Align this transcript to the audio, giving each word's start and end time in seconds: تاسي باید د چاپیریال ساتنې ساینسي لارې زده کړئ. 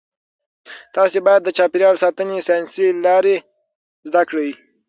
تاسي 0.95 1.19
باید 1.25 1.41
د 1.43 1.49
چاپیریال 1.57 1.95
ساتنې 2.03 2.37
ساینسي 2.47 2.87
لارې 3.05 3.35
زده 4.09 4.21
کړئ. 4.29 4.49